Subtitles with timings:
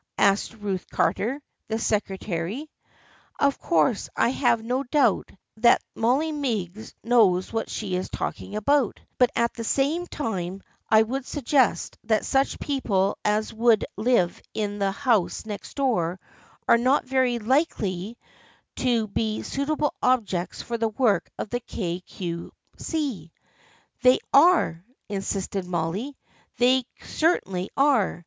[0.17, 2.67] "asked Ruth Carter, the secretary."
[3.39, 8.99] Of course I have no doubt that Molly Meigs knows what she is talking about,
[9.19, 14.79] but at the same time I would suggest that such people as would live in
[14.79, 16.19] the house next door
[16.67, 18.17] are not very likely
[18.77, 23.31] to be suitable objects for the work of the Kay Cue See.""
[24.01, 26.17] They are," insisted Molly."
[26.57, 28.19] They certainly are.